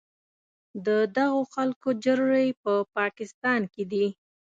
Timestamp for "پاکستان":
2.97-3.61